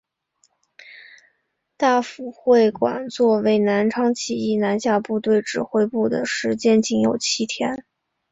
[1.77, 7.85] 大埔会馆作为南昌起义南下部队指挥部的时间仅有七日。